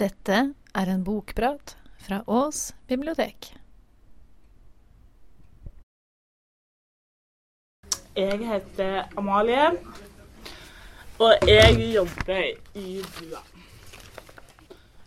[0.00, 0.36] Dette
[0.72, 3.50] er en bokprat fra Ås bibliotek.
[8.16, 9.66] Jeg heter Amalie,
[11.20, 12.40] og jeg jobber
[12.74, 13.42] i BUA.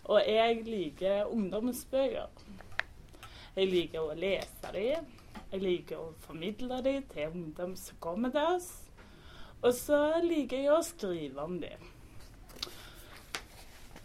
[0.04, 2.30] Og jeg liker ungdomsbøker.
[3.56, 5.10] Jeg liker å lese dem.
[5.50, 8.70] Jeg liker å formidle dem til ungdom som kommer til oss.
[9.66, 11.95] Og så liker jeg å skrive om dem.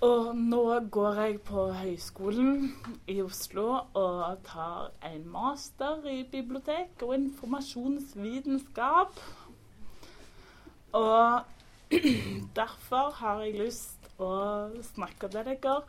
[0.01, 2.71] Og nå går jeg på Høgskolen
[3.05, 9.19] i Oslo og tar en master i bibliotek og informasjonsvitenskap.
[10.97, 11.41] Og
[12.57, 15.85] derfor har jeg lyst å snakke til dere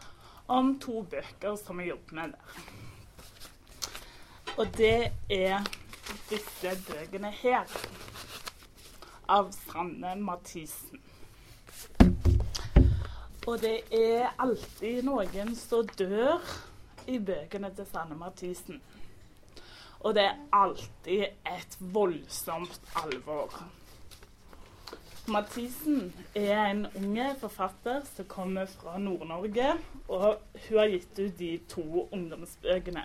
[0.52, 2.44] om to bøker som jeg jobber med der.
[4.58, 5.64] Og det er
[6.28, 7.64] disse bøkene her
[9.32, 11.00] av Sanne Mathisen.
[13.46, 16.42] Og det er alltid noen som dør
[17.10, 18.78] i bøkene til Sanne Mathisen.
[20.02, 23.56] Og det er alltid et voldsomt alvor.
[25.26, 29.74] Mathisen er en unge forfatter som kommer fra Nord-Norge,
[30.08, 33.04] og hun har gitt ut de to ungdomsbøkene.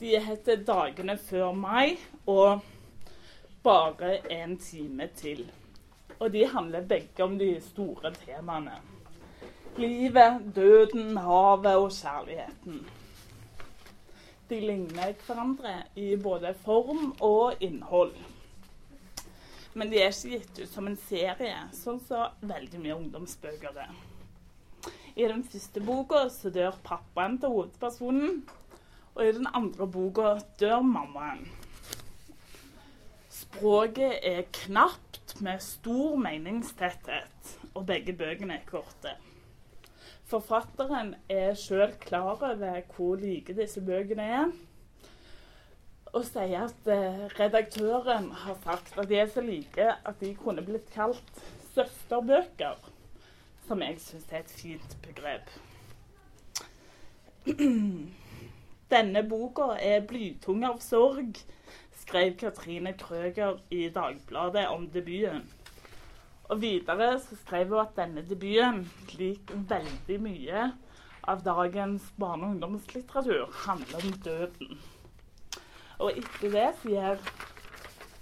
[0.00, 2.60] De heter 'Dagene før mai' og
[3.62, 5.50] 'Bare en time til'.
[6.18, 8.80] Og de handler begge om de store temaene.
[9.78, 12.80] Livet, døden, havet og kjærligheten.
[14.48, 18.16] De ligner hverandre i både form og innhold.
[19.74, 23.76] Men de er ikke gitt ut som en serie, sånn som så veldig mye ungdomsbøker
[23.84, 23.92] er.
[25.18, 28.40] I den første boka så dør pappaen til hovedpersonen,
[29.14, 31.44] og i den andre boka dør mammaen.
[33.34, 39.14] Språket er knapt med stor meningstetthet, og begge bøkene er korte.
[40.28, 44.50] Forfatteren er sjøl klar over hvor like disse bøkene er,
[46.12, 50.64] og sier at eh, redaktøren har sagt at de er så like at de kunne
[50.64, 51.42] blitt kalt
[51.74, 52.78] søsterbøker,
[53.68, 55.52] som jeg syns er et fint begrep.
[58.88, 61.36] Denne boka er blytung av sorg,
[62.00, 65.42] skrev Katrine Krøger i Dagbladet om debuten.
[66.48, 68.86] Og videre så skrev hun at denne debuten,
[69.18, 70.62] lik veldig mye
[71.28, 74.80] av dagens barne- og ungdomslitteratur, handler om døden.
[75.98, 77.30] Og etter det så gir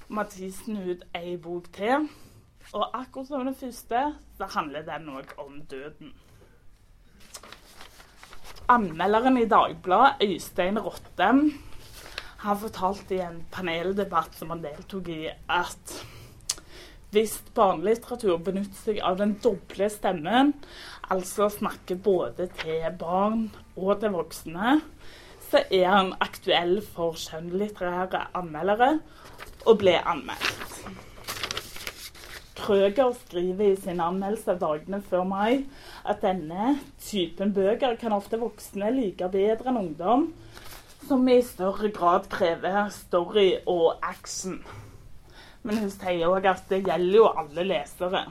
[0.09, 2.09] Mathisen ut ei bok til.
[2.75, 4.03] Og akkurat som den første,
[4.37, 6.15] så handler den òg om døden.
[8.69, 11.53] Anmelderen i Dagbladet, Øystein Rottem,
[12.43, 15.93] han fortalte i en paneldebatt som han deltok i, at
[17.15, 20.51] hvis barnelitteratur benytter seg av den doble stemmen,
[21.07, 24.81] altså snakker både til barn og til voksne,
[25.47, 28.97] så er han aktuell for skjønnlitterære anmeldere
[29.63, 30.56] og ble anmeldt.
[32.57, 35.67] Krøger skriver i sin anmeldelse dagene før mai
[36.09, 40.31] at denne typen bøker kan ofte voksne like bedre enn ungdom,
[41.07, 44.63] som i større grad krever story og action.
[45.63, 48.25] Men hun sier òg at det gjelder jo alle lesere.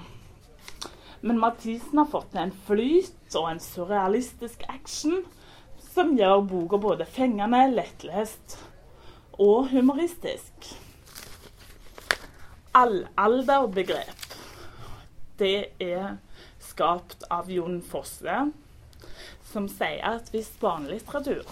[1.22, 5.22] Men Mathisen har fått til en flyt og en surrealistisk action
[5.94, 8.58] som gjør boka både fengende, lettlest
[9.40, 10.74] og humoristisk.
[12.76, 14.34] Allalderbegrep,
[15.40, 16.18] det er
[16.60, 18.34] skapt av Jon Fosse,
[19.48, 21.48] som sier at hvis barnelitteratur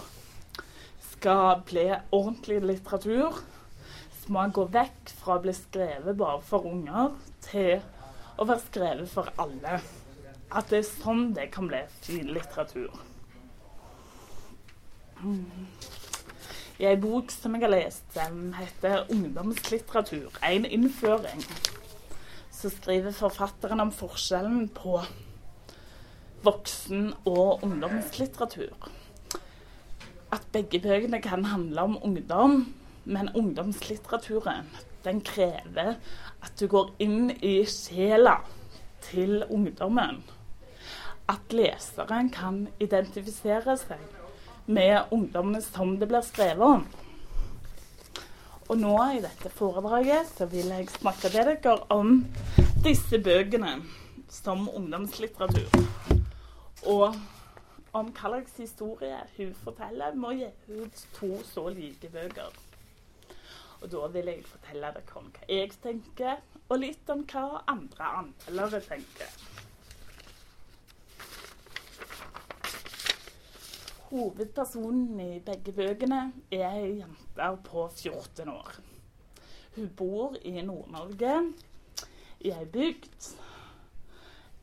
[1.14, 3.40] skal bli ordentlig litteratur,
[4.20, 7.16] så må han gå vekk fra å bli skrevet bare for unger,
[7.48, 7.80] til
[8.36, 9.80] å være skrevet for alle.
[10.52, 12.92] At det er sånn det kan bli fin litteratur.
[16.74, 21.44] I ei bok som jeg har lest, som heter 'Ungdomslitteratur en innføring',
[22.50, 25.04] så skriver forfatteren om forskjellen på
[26.42, 28.90] voksen- og ungdomslitteratur.
[30.32, 32.74] At begge bøkene kan handle om ungdom,
[33.04, 34.66] men ungdomslitteraturen
[35.04, 35.94] den krever
[36.42, 38.40] at du går inn i sjela
[39.00, 40.24] til ungdommen.
[41.28, 44.23] At leseren kan identifisere seg
[44.66, 46.86] med ungdommene som det blir skrevet om.
[48.64, 52.22] Og nå i dette foredraget så vil jeg snakke til dere om
[52.84, 53.76] disse bøkene
[54.32, 55.68] som ungdomslitteratur.
[56.88, 57.14] Og
[57.94, 62.56] om hva slags historie hun forteller med å gi ut to så like bøker.
[63.82, 68.12] Og da vil jeg fortelle dere om hva jeg tenker, og litt om hva andre
[68.22, 69.53] anmeldere tenker.
[74.14, 76.18] Hovedpersonen i begge bøkene
[76.54, 78.76] er ei jente på 14 år.
[79.74, 81.32] Hun bor i Nord-Norge,
[82.46, 83.26] i ei bygd,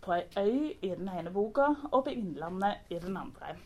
[0.06, 3.58] på ei øy i den ene boka og på Innlandet i den andre.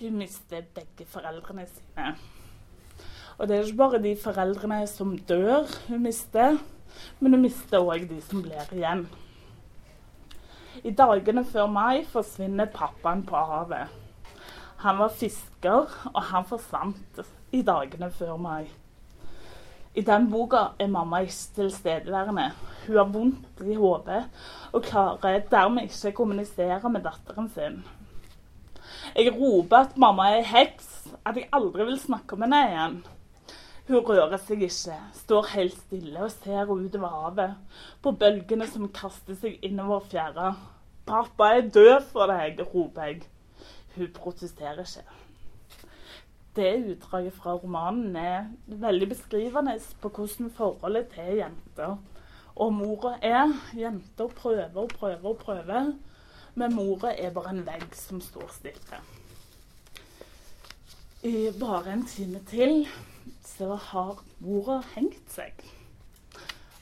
[0.00, 2.10] Hun mister begge foreldrene sine.
[3.38, 6.58] Og det er ikke bare de foreldrene som dør hun mister,
[7.20, 9.06] men hun mister òg de som blir igjen.
[10.82, 14.00] I dagene før mai forsvinner pappaen på havet.
[14.80, 17.20] Han var fisker, og han forsvant
[17.52, 18.70] i dagene før mai.
[19.94, 22.50] I den boka er mamma ikke tilstedeværende.
[22.86, 24.22] Hun har vondt i hodet
[24.72, 27.80] og klarer dermed ikke å kommunisere med datteren sin.
[29.16, 32.96] Jeg roper at mamma er heks, at jeg aldri vil snakke med henne igjen.
[33.90, 37.58] Hun rører seg ikke, står helt stille og ser utover havet,
[38.00, 40.54] på bølgene som kaster seg innover fjæra.
[41.04, 43.22] 'Pappa er død for deg', roper jeg.
[43.96, 45.04] Hun protesterer ikke.
[46.56, 51.96] Det utdraget fra romanen er veldig beskrivende på hvordan forholdet til jenter
[52.56, 53.54] og mora er.
[53.78, 55.92] Jenter prøver og prøver og prøver,
[56.54, 59.00] men mora er bare en vegg som står stille.
[61.22, 62.88] I bare en time til
[63.44, 65.52] så har mora hengt seg.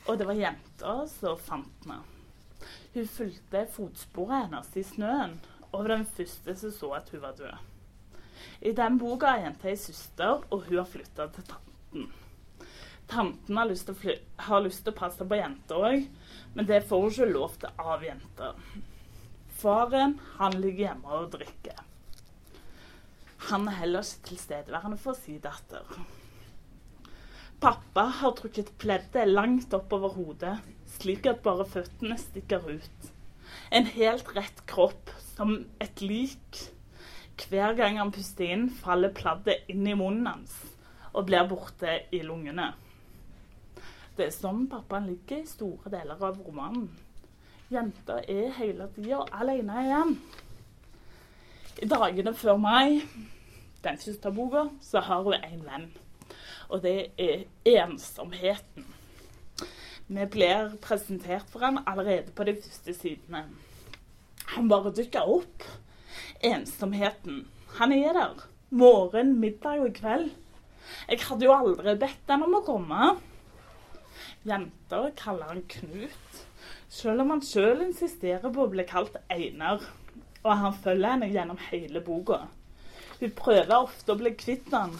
[0.07, 2.01] Og det var jenta som fant henne.
[2.93, 5.35] Hun fulgte fotsporet hennes i snøen,
[5.71, 7.57] og den første som så at hun var død.
[8.61, 12.09] I den boka er jenta ei søster, og hun har flytta til tanten.
[13.09, 16.05] Tanten har lyst, til å passe på jenta òg,
[16.53, 18.53] men det får hun ikke lov til av jenta.
[19.59, 21.85] Faren han ligger hjemme og drikker.
[23.49, 25.87] Han er heller ikke tilstedeværende for sin datter.
[27.59, 30.57] Pappa har trukket pleddet langt oppover hodet,
[30.99, 33.09] slik at bare føttene stikker ut.
[33.75, 36.59] En helt rett kropp, som et lik.
[37.39, 40.57] Hver gang han puster inn, faller pladdet inn i munnen hans
[41.15, 42.67] og blir borte i lungene.
[44.17, 46.89] Det er sånn pappaen ligger i store deler av romanen.
[47.71, 50.13] Jenta er hele tida alene igjen.
[51.79, 52.99] I dagene før meg,
[53.81, 55.89] den første boka, så har hun en venn
[56.69, 58.85] og det er ensomheten.
[60.07, 63.45] Vi blir presentert for han allerede på de første sidene.
[64.55, 65.65] Han bare dukker opp.
[66.41, 67.43] Ensomheten.
[67.77, 68.45] Han er der.
[68.69, 70.31] Morgen, middag og kveld.
[71.09, 73.09] Jeg hadde jo aldri bedt han om å komme.
[74.47, 76.37] Jenter kaller han Knut,
[76.89, 79.83] selv om han sjøl insisterer på å bli kalt Einar.
[80.45, 82.45] Og han følger henne gjennom hele boka.
[83.19, 84.93] Hun prøver ofte å bli kvitt han,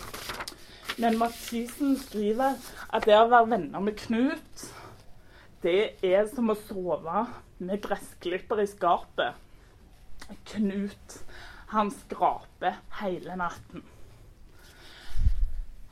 [1.00, 2.58] men Mathisen skriver
[2.92, 4.66] at det å være venner med Knut,
[5.64, 7.26] det er som å sove
[7.60, 9.36] med gressklipper i skapet.
[10.52, 11.16] Knut,
[11.74, 13.84] han skraper hele natten.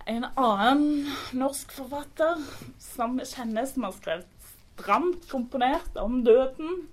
[0.07, 2.39] En annen norsk forfatter
[2.79, 6.85] som vi kjenner, som har skrevet stramt komponert om døden,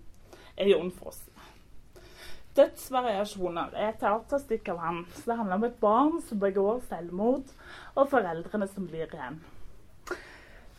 [0.58, 1.20] er Jon Foss.
[2.58, 5.00] Dødsvariasjoner er et teaterstykke av ham.
[5.14, 7.50] Det handler om et barn som begår selvmord,
[7.94, 9.40] og foreldrene som blir igjen.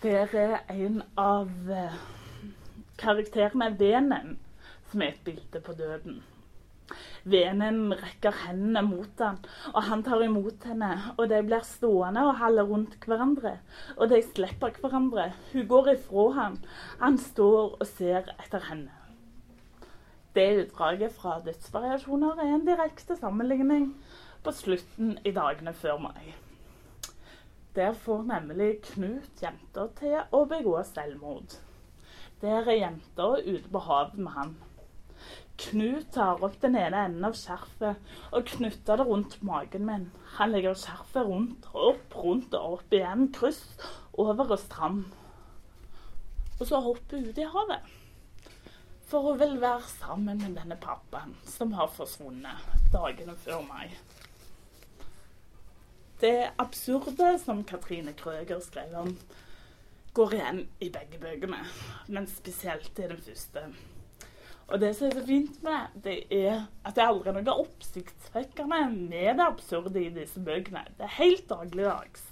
[0.03, 1.99] Der er en av eh,
[2.99, 4.37] karakterene Venen,
[4.91, 6.23] som er et bilde på døden.
[7.25, 9.39] Venen rekker hendene mot han,
[9.71, 10.91] og han tar imot henne.
[11.15, 13.55] Og de blir stående og holde rundt hverandre,
[13.95, 15.31] og de slipper hverandre.
[15.53, 16.59] Hun går ifra han.
[17.01, 18.93] Han står og ser etter henne.
[20.35, 23.93] Det utdraget fra Dødsvariasjoner er en direkte sammenligning
[24.43, 26.35] på slutten i dagene før mai.
[27.75, 31.57] Der får nemlig Knut jenter til å begå selvmord.
[32.39, 34.53] Der er jenta ute på havet med han.
[35.59, 40.07] Knut tar opp den ene enden av skjerfet og knytter det rundt magen min.
[40.37, 43.63] Han legger skjerfet rundt, opp, rundt og opp igjen, kryss,
[44.15, 45.05] over og stram.
[46.59, 47.95] Og så hopper hun ut i havet.
[49.11, 53.99] For hun vil være sammen med denne pappaen som har forsvunnet dagene før meg
[56.21, 59.17] det absurde som Katrine Krøger skrev om,
[60.15, 61.59] går igjen i begge bøkene,
[62.07, 63.65] men spesielt i den første.
[64.67, 68.79] Og det som er så fint med det, er at det er aldri noe oppsiktsvekkende
[68.95, 70.85] med det absurde i disse bøkene.
[70.97, 72.23] Det er helt dagligdags.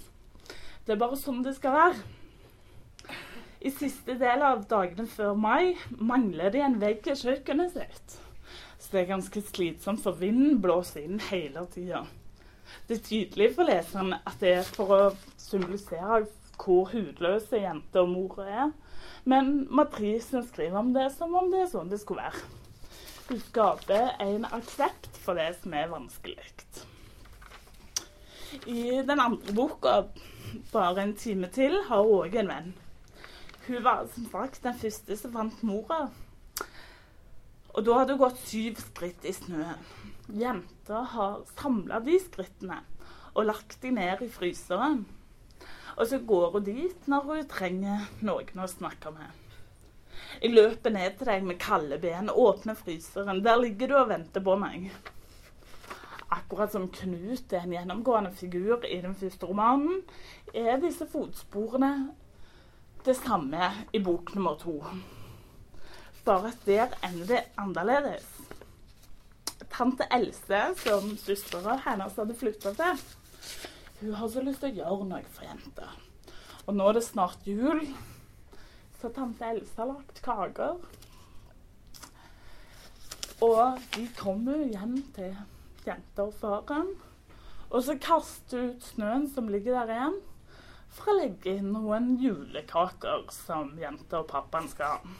[0.87, 3.13] Det er bare sånn det skal være.
[3.63, 8.17] I siste del av dagene før mai mangler de en vegg i kjøkkenet sitt.
[8.79, 12.03] Så det er ganske slitsomt, for vinden blåser inn hele tida
[12.87, 15.01] det er tydelig for leseren at det er for å
[15.37, 16.23] symbolisere
[16.63, 18.71] hvor hudløse jenter og mor er.
[19.25, 22.43] Men matrisen skriver om det som om det er sånn det skulle være.
[23.29, 26.49] Hun skaper en aksept for det som er vanskelig.
[28.69, 30.03] I den andre boka,
[30.71, 32.73] 'Bare en time til', har hun òg en venn.
[33.67, 36.09] Hun var som sagt den første som fant mora.
[37.73, 39.81] Og da hadde hun gått syv skritt i snøen.
[40.39, 42.79] Jenta har samla de skrittene
[43.33, 45.03] og lagt de ned i fryseren.
[45.97, 49.39] Og så går hun dit når hun trenger noen å snakke med.
[50.41, 53.41] Jeg løper ned til deg med kalde ben, åpner fryseren.
[53.45, 54.89] Der ligger du og venter på meg.
[56.33, 60.01] Akkurat som Knut er en gjennomgående figur i den første romanen,
[60.53, 61.93] er disse fotsporene
[63.05, 64.79] det samme i bok nummer to.
[66.23, 68.27] Bare at der ender det annerledes.
[69.73, 72.99] Tante Else, som søstera hennes hadde flytta til,
[73.99, 75.87] hun har så lyst til å gjøre noe for jenta.
[76.67, 77.81] Og nå er det snart jul,
[79.01, 80.77] så tante Else har lagt kaker.
[83.43, 85.33] Og de kommer hjem til
[85.83, 86.93] jenta og faren.
[87.73, 90.17] Og så kaster hun ut snøen som ligger der igjen,
[90.93, 95.15] for å legge inn noen julekaker som jenta og pappaen skal ha.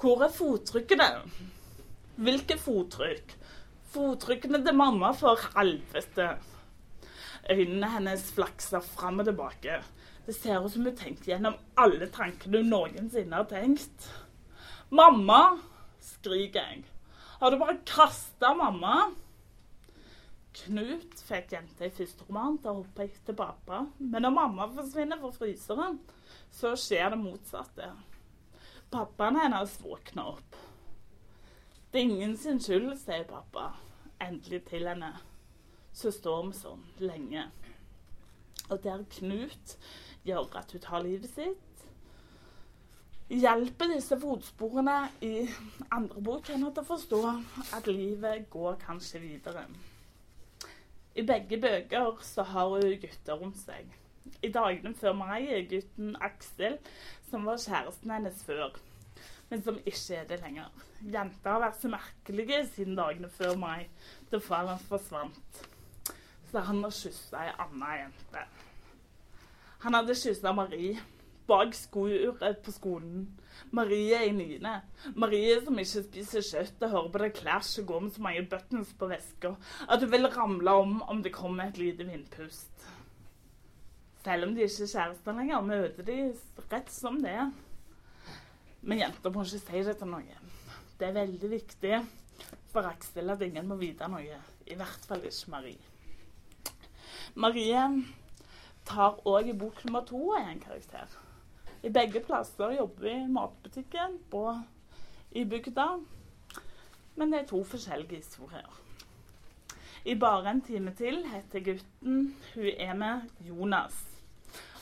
[0.00, 1.06] Hvor er fottrykkene?
[2.24, 3.34] Hvilke fottrykk?
[3.92, 6.30] Fottrykkene til mamma, for helvete.
[7.50, 9.82] Øynene hennes flakser fram og tilbake.
[10.24, 14.08] Det ser ut som hun tenkte gjennom alle tankene hun noensinne har tenkt.
[14.88, 15.58] Mamma!
[16.00, 16.84] skriker jeg.
[17.40, 19.10] Har du bare kasta mamma?
[20.62, 23.84] Knut fikk jenta i første roman til å hoppe etter pappa.
[24.00, 26.00] Men når mamma forsvinner fra fryseren,
[26.56, 27.92] så skjer det motsatte.
[28.90, 30.56] Pappaen hennes våkner opp.
[31.90, 33.68] Det er ingen sin skyld, sier pappa
[34.22, 35.12] endelig til henne.
[35.94, 37.44] Så står vi sånn lenge.
[38.70, 39.76] Og der Knut
[40.26, 41.84] gjør at hun tar livet sitt,
[43.30, 45.46] hjelper disse fotsporene i
[45.94, 47.22] andre bok henne til å forstå
[47.78, 49.68] at livet går kanskje videre.
[51.14, 53.86] I begge bøker så har hun gutter rundt seg.
[54.42, 56.78] I dagene før mai er gutten Aksel,
[57.30, 58.78] som var kjæresten hennes før,
[59.50, 60.70] men som ikke er det lenger.
[61.00, 63.86] Jenta har vært så merkelige siden dagene før mai,
[64.32, 65.62] da faren hans forsvant.
[66.50, 68.44] Så han har kyssa ei anna jente.
[69.84, 70.98] Han hadde kyssa Marie
[71.50, 73.26] bak skouret på skolen.
[73.74, 74.76] Marie er i niende.
[75.18, 78.46] Marie som ikke spiser kjøtt og hører på det Clash og går med så mange
[78.52, 79.54] buttons på veska
[79.88, 82.70] at hun vil ramle om om det kommer et lite vindpust.
[84.24, 86.16] Selv om de ikke er kjærester lenger, møter de
[86.70, 87.38] rett som det.
[88.82, 90.50] Men jenter må ikke si det til noen.
[91.00, 92.00] Det er veldig viktig
[92.72, 94.40] for Aksel at ingen må vite noe.
[94.68, 95.86] I hvert fall ikke Marie.
[97.34, 97.86] Marie
[98.88, 101.08] tar òg i bok nummer to en karakter.
[101.82, 104.60] I begge plasser jobber vi i matbutikken og
[105.32, 105.88] i bygda.
[107.16, 108.68] Men det er to forskjellige historier.
[110.04, 114.09] I bare en time til heter gutten hun er med Jonas.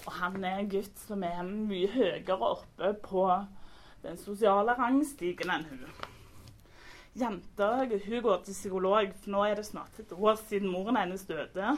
[0.08, 3.26] Og han er en gutt som er mye høyere oppe på
[4.00, 5.82] den sosiale rangstigen enn hun.
[7.18, 11.26] Jenta hun går til psykolog, for nå er det snart et år siden moren hennes
[11.28, 11.76] døde.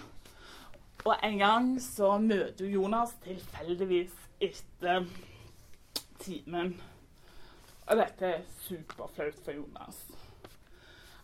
[1.03, 4.15] Og en gang så møter hun Jonas tilfeldigvis
[4.47, 5.07] etter
[6.23, 6.77] timen.
[7.89, 10.05] Og dette er superflaut for Jonas.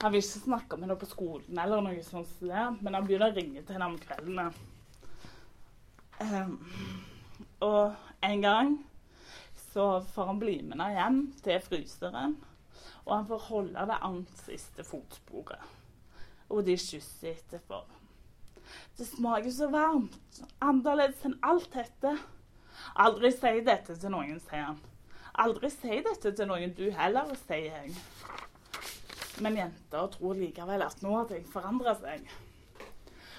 [0.03, 3.37] Han vil ikke snakke med henne på skolen, eller noe sånt, men han begynner å
[3.37, 4.51] ringe til henne om kveldene.
[6.21, 6.57] Um,
[7.61, 7.95] og
[8.25, 8.71] en gang
[9.73, 12.39] så får han bli med henne hjem til fryseren,
[13.05, 15.61] og han får holde det annet siste fotsporet.
[16.49, 17.83] Og de kysser etterpå.
[18.97, 22.15] Det smaker så varmt, annerledes enn alt dette.
[23.03, 24.81] Aldri si dette til noen, sier han.
[25.45, 27.93] Aldri si dette til noen du heller, sier jeg.
[29.45, 32.25] Men jenter tror likevel at nå har ting forandra seg.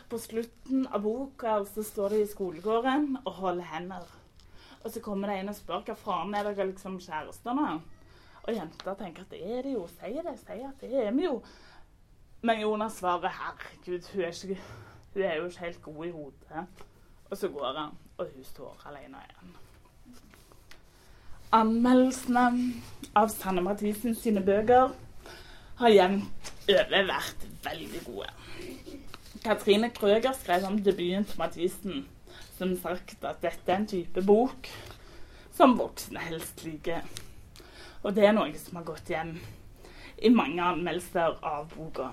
[0.10, 4.06] På slutten av boka så står de i skolegården og holder hender.
[4.84, 7.66] Og så kommer det en og spør hva faen er dere liksom kjærester nå?
[8.48, 9.84] Og jenta tenker at det er det jo.
[9.92, 11.42] Si det, si at det er vi jo.
[12.42, 14.60] Men Jonas svarer herregud, hun er, ikke,
[15.14, 16.64] hun er jo ikke helt god i hodet.
[17.30, 19.56] Og så går han, og hun står alene igjen.
[21.58, 22.46] Anmeldelsene
[23.16, 24.96] av Sanne Mathisen sine bøker
[25.82, 28.32] har jevnt over vært veldig gode.
[29.44, 32.06] Katrine Krøger skrev om debuten til Mathisen
[32.58, 34.70] som sagt at dette er en type bok
[35.58, 37.06] som voksne helst liker.
[38.04, 39.36] Og det er noe som har gått hjem
[40.18, 42.12] i mange anmeldelser av boka.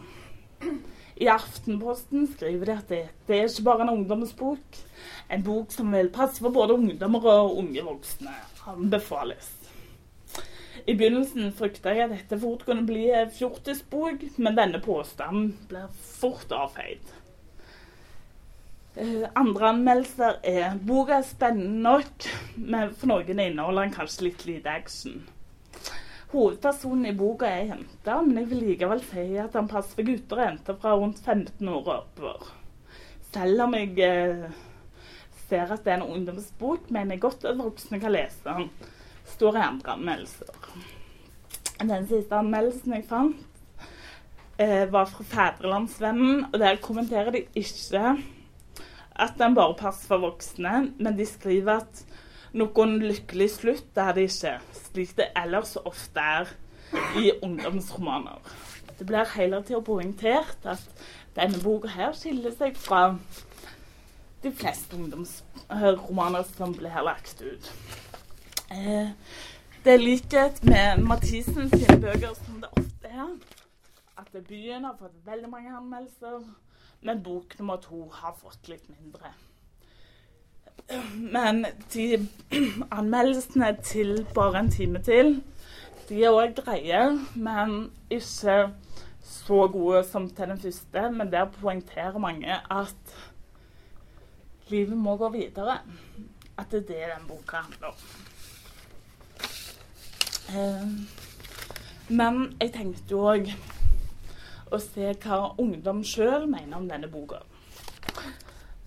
[1.15, 4.81] I Aftenposten skriver de at det, det er ikke bare en ungdomsbok.
[5.33, 8.33] En bok som vil passe for både ungdommer og unge voksne.
[8.69, 9.54] Anbefales.
[10.85, 15.87] I begynnelsen frykta jeg at dette fort kunne bli en fjortisbok, men denne påstanden blir
[15.97, 17.15] fort avfeid.
[19.01, 22.27] Eh, andre anmeldelser er boka er spennende nok,
[22.57, 25.25] men for noen inneholder den kanskje litt lite action.
[26.35, 30.43] Hovedpersonen i boka er jente, men jeg vil likevel si at han passer for gutter
[30.43, 32.53] og jenter fra rundt 15 år og oppover.
[33.33, 34.47] Selv om jeg eh,
[35.49, 38.71] ser at det er en ungdomsbok, mener jeg godt at voksne kan lese den.
[39.35, 40.64] Står i andre anmeldelser.
[41.81, 43.37] Den siste anmeldelsen jeg fant,
[44.59, 48.17] eh, var fra Fædrelandsvennen, og der kommenterer de ikke
[49.17, 52.05] at den bare passer for voksne, men de skriver at
[52.55, 54.55] noen lykkelig slutt er det ikke,
[54.91, 56.55] slik det ellers ofte er
[57.19, 58.39] i ungdomsromaner.
[58.99, 60.83] Det blir hele tida poengtert at
[61.35, 63.17] denne boka her skiller seg fra
[64.45, 67.73] de fleste ungdomsromaner som blir lagt ut.
[68.71, 69.11] Eh,
[69.85, 73.33] det er likhet med Mathisen sine bøker som det ofte er.
[74.19, 76.45] At debuten har fått veldig mange anmeldelser
[77.05, 79.35] men bok nummer to har fått litt mindre.
[81.17, 82.07] Men de
[82.93, 85.37] anmeldelsene til bare en time til,
[86.09, 87.03] de er òg greie,
[87.37, 87.77] men
[88.09, 88.57] ikke
[89.25, 91.07] så gode som til den første.
[91.13, 93.17] Men der poengterer mange at
[94.73, 95.83] livet må gå videre.
[96.57, 98.24] At det er det den boka handler om.
[100.53, 100.89] Eh,
[102.09, 103.51] men jeg tenkte jo òg
[104.75, 107.41] å se hva ungdom sjøl mener om denne boka.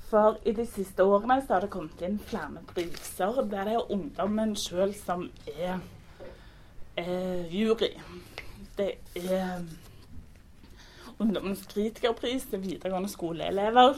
[0.08, 3.92] For i de siste årene så har det kommet inn flere priser der det er
[3.92, 5.80] ungdommen sjøl som er
[6.96, 7.92] eh, jury.
[8.78, 9.66] Det er
[11.18, 13.98] Ungdommens kritikerpris til videregående skoleelever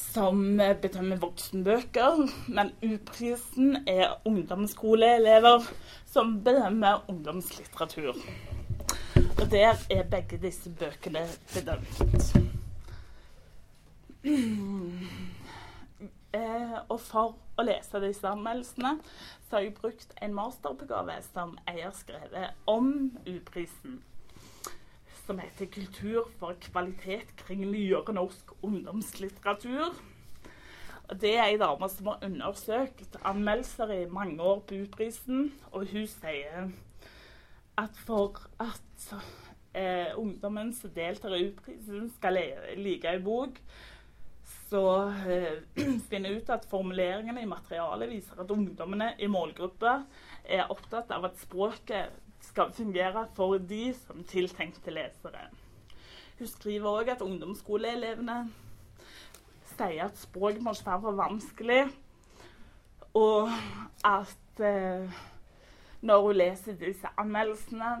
[0.00, 0.42] som
[0.82, 2.24] bedømmer voksenbøker.
[2.48, 5.68] Men U-prisen er ungdomsskoleelever
[6.10, 8.16] som bedømmer ungdomslitteratur.
[9.40, 12.36] Og der er begge disse bøkene bedømt.
[16.30, 18.92] Eh, og for å lese disse anmeldelsene,
[19.48, 22.92] så har jeg brukt en masteroppgave som jeg har skrevet om
[23.26, 23.96] U-prisen.
[25.30, 29.94] Som heter 'Kultur for kvalitet kring nyere norsk ungdomslitteratur'.
[31.08, 35.86] Og Det er ei dame som har undersøkt anmeldelser i mange år på U-prisen, og
[35.86, 36.72] hun sier
[37.78, 39.14] at for at
[39.74, 42.38] eh, ungdommen som deltar i U-prisen, skal
[42.76, 43.60] like ei bok,
[44.70, 45.62] så eh,
[46.10, 50.02] finner ut at formuleringene i materialet viser at ungdommene i målgruppa
[50.44, 55.48] er opptatt av at språket skal fungere for de som tiltenkte lesere.
[56.38, 58.38] Hun skriver òg at ungdomsskoleelevene
[59.74, 61.82] sier at språket må ikke være for vanskelig,
[63.14, 63.50] og
[64.04, 65.20] at eh,
[66.00, 67.92] når hun leser disse anmeldelsene,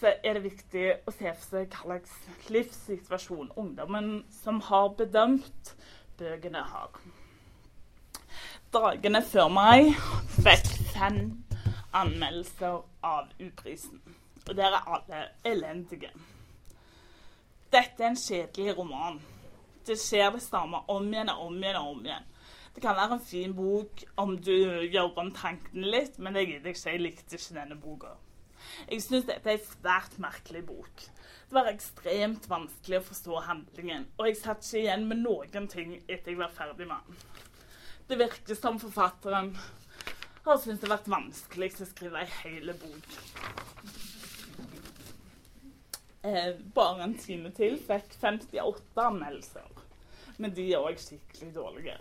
[0.00, 5.74] så er det viktig å se for seg hva slags livssituasjon ungdommen som har bedømt
[6.18, 6.98] bøkene, har.
[8.74, 9.94] Dagene før meg
[10.34, 11.20] fikk fem
[11.94, 14.02] anmeldelser av U-prisen.
[14.48, 16.10] Og der er alle elendige.
[17.72, 19.20] Dette er en kjedelig roman.
[19.86, 22.30] Det skjer det samme om igjen og om igjen og om igjen.
[22.74, 24.54] Det kan være en fin bok om du
[24.90, 26.90] gjør om tankene litt, men det gidder jeg ikke.
[26.90, 28.14] Jeg likte ikke denne boka.
[28.90, 31.04] Jeg syns dette er en svært merkelig bok.
[31.48, 35.96] Det var ekstremt vanskelig å forstå handlingen, og jeg satt ikke igjen med noen ting
[36.00, 37.18] etter jeg var ferdig med den.
[38.08, 39.52] Det virker som forfatteren
[40.44, 43.14] har syntes det har vært vanskelig å skrive ei hel bok.
[46.24, 49.86] Eh, bare en time til fikk 58 anmeldelser,
[50.38, 51.98] men de er òg skikkelig dårlige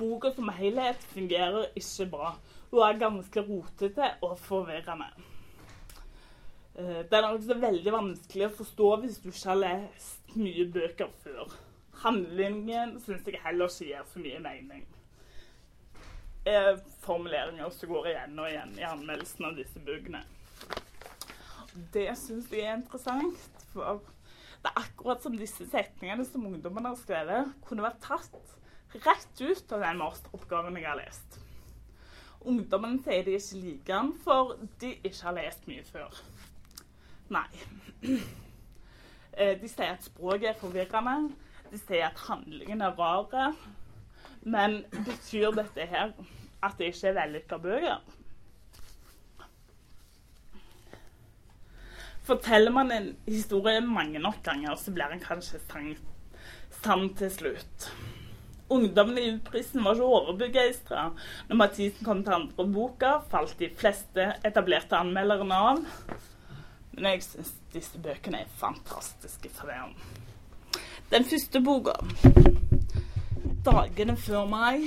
[0.00, 2.34] boka som helhet fungerer ikke bra.
[2.70, 5.10] Hun er ganske rotete og forvirrende.
[6.78, 11.12] Eh, den er også veldig vanskelig å forstå hvis du ikke har lest mye bøker
[11.24, 11.52] før.
[12.04, 14.86] Handlingen syns jeg heller ikke gir så mye mening.
[16.44, 20.22] Eh, formuleringer som går igjen og igjen i anmeldelsen av disse bøkene.
[21.92, 23.42] Det syns jeg er interessant,
[23.74, 24.00] for
[24.62, 28.56] det er akkurat som disse setningene som ungdommene har skrevet, kunne vært tatt
[29.04, 31.36] rett ut av den masteroppgaven jeg har lest.
[32.40, 36.22] Ungdommene sier de ikke liker den, for de ikke har lest mye før.
[37.36, 37.48] Nei.
[39.40, 41.30] Eh, de sier at språket er forvirrende.
[41.70, 43.54] De sier at handlingen er rar.
[44.42, 46.12] Men betyr dette her
[46.64, 48.00] at det ikke er vellykka bøker?
[52.24, 55.60] Forteller man en historie mange nok ganger, så blir den kanskje
[56.80, 57.90] sann til slutt.
[58.70, 61.08] Ungdommen i U-prisen var ikke overbegeistra.
[61.48, 65.82] Når Mathisen kom til andre boka, falt de fleste etablerte anmelderne av.
[66.94, 70.80] Men jeg syns disse bøkene er fantastiske for det.
[71.10, 71.98] Den første boka
[73.60, 74.86] 'Dagene før meg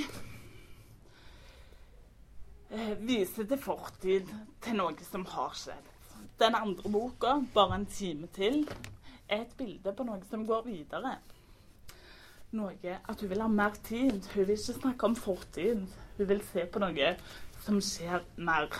[2.74, 4.32] eh, viser til fortid,
[4.64, 5.92] til noe som har skjedd.
[6.42, 8.66] Den andre boka, 'Bare en time til',
[9.28, 11.14] er et bilde på noe som går videre.
[12.50, 14.26] Noe at hun vil ha mer tid.
[14.34, 15.86] Hun vil ikke snakke om fortid.
[16.18, 17.16] Hun vil se på noe
[17.62, 18.74] som skjer mer.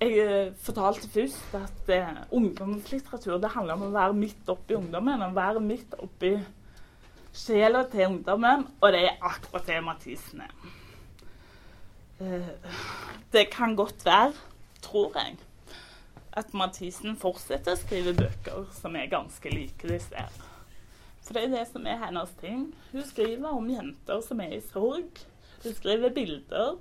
[0.00, 5.22] Jeg eh, fortalte først at eh, ungdomslitteratur det handler om å være midt oppi ungdommen.
[5.22, 6.40] Å være midt oppi
[7.36, 10.54] sjela til ungdommen, og det er akkurat det Mathisen er.
[12.20, 12.50] Eh,
[13.32, 14.34] det kan godt være,
[14.82, 15.38] tror jeg,
[16.32, 20.46] at Mathisen fortsetter å skrive bøker som er ganske like disse her.
[21.24, 22.70] For det er det som er hennes ting.
[22.92, 25.20] Hun skriver om jenter som er i sorg.
[25.62, 26.78] Hun skriver bilder.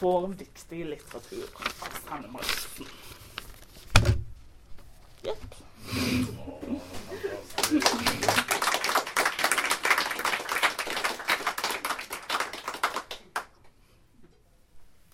[0.00, 3.05] får viktig litteratur av Sanne Markussen.
[5.22, 6.56] Jepp.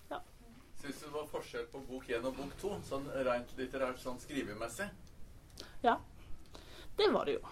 [0.09, 0.21] Ja.
[0.81, 4.19] Syns du det var forskjell på bok én og bok to, sånn rent litterært sånn
[4.23, 4.89] skrivemessig?
[5.85, 5.99] ja.
[6.97, 7.47] Det var det jo.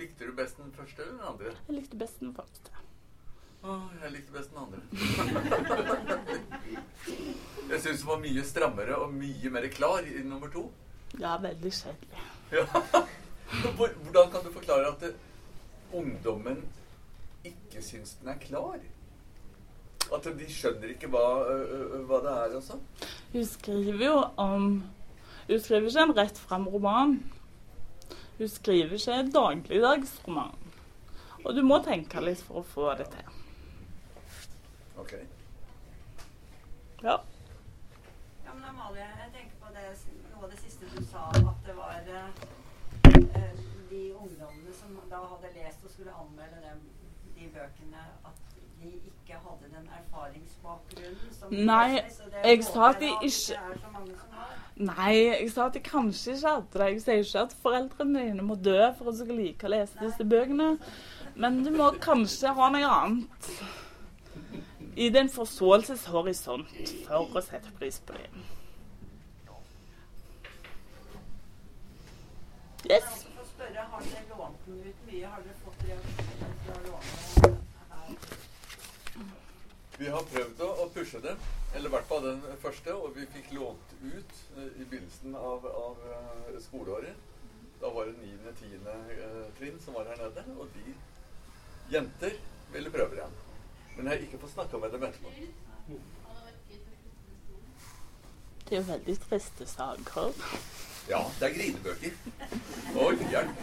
[0.00, 1.50] Likte du best den første eller den andre?
[1.66, 2.70] Jeg likte best den første.
[3.60, 4.80] Å, jeg likte best den andre.
[7.72, 10.64] jeg syns den var mye strammere og mye mer klar i nummer to.
[11.18, 12.26] Ja, veldig kjedelig.
[12.52, 12.66] Ja.
[13.76, 15.14] Hvordan kan du forklare at det,
[15.92, 16.62] ungdommen
[17.44, 18.78] ikke syns den er klar?
[20.14, 21.24] At de skjønner ikke hva,
[22.08, 22.84] hva det er sånn?
[23.32, 24.68] Hun skriver jo om
[25.48, 27.18] Hun skriver ikke en rett fram-roman.
[28.38, 30.56] Hun skriver ikke en dagligdagsroman.
[31.44, 33.30] Og du må tenke litt for å få det til.
[35.00, 35.14] Ok.
[37.00, 37.16] Ja,
[38.52, 39.86] men Amalie, jeg tenker på det,
[40.32, 42.28] noe av det siste du sa, at det var eh,
[43.42, 43.54] eh,
[43.90, 46.82] de ungdommene som da hadde lest og skulle anmelde dem,
[47.38, 48.44] de bøkene, at
[48.82, 54.84] de ikke hadde den erfaringsbakgrunnen som Nei, det jeg sa at de ikke- det.
[54.86, 56.92] Nei, jeg sa at de kanskje ikke hadde det.
[56.92, 59.98] Jeg sier ikke at foreldrene dine må dø for at du skal like å lese
[60.00, 60.78] disse bøkene.
[61.34, 63.50] Men du må kanskje ha noe annet
[64.96, 68.46] i din forståelseshorisont for å sette pris på dem.
[72.86, 73.26] Yes.
[73.48, 75.26] Spørre, har dere lånt den ut mye?
[75.26, 77.08] Har dere fått reaksjoner fra låne
[77.90, 78.18] her?
[79.98, 81.32] Vi har prøvd å, å pushe det,
[81.74, 85.66] eller i hvert fall den første, og vi fikk lånt ut eh, i begynnelsen av,
[85.66, 87.26] av eh, skoleåret.
[87.80, 88.86] Da var det 9.-10.
[88.86, 90.94] Uh, trinn som var her nede, og de
[91.92, 92.38] jenter
[92.72, 93.26] ville prøve det.
[93.96, 95.98] Men jeg har ikke fått snakka med dem etterpå.
[98.68, 100.34] Det er veldig triste saker.
[101.08, 102.10] Ja, det er grinebøker.
[102.96, 103.56] Oi, hjelp.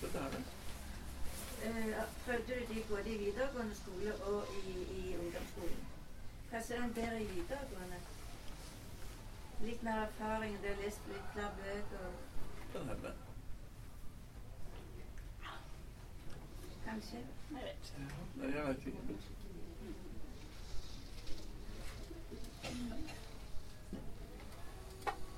[0.00, 0.42] Dette er det.
[1.64, 2.02] Eh,
[2.48, 5.86] du de både i videregående skole og i, i ungdomsskolen?
[6.50, 8.00] Hva ser han bedre i videregående?
[9.60, 12.12] Litt mer erfaring, du har lest litt flere bøker,
[12.72, 13.12] Kan hende.
[16.84, 17.24] kanskje?
[17.50, 18.06] Jeg vet ikke.
[18.36, 19.45] Nei, jeg vet ikke.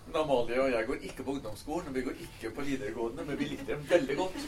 [0.07, 3.39] Men Amalie og jeg går ikke på ungdomsskolen, og vi går ikke på videregående, men
[3.39, 4.39] vi likte dem veldig godt.